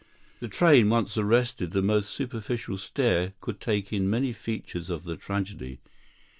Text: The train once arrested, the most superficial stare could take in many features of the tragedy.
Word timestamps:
The 0.39 0.47
train 0.47 0.89
once 0.89 1.15
arrested, 1.15 1.73
the 1.73 1.83
most 1.83 2.09
superficial 2.09 2.77
stare 2.79 3.33
could 3.39 3.59
take 3.59 3.93
in 3.93 4.09
many 4.09 4.33
features 4.33 4.89
of 4.89 5.03
the 5.03 5.15
tragedy. 5.15 5.79